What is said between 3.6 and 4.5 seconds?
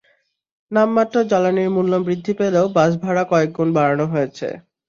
বাড়ানো হয়েছে।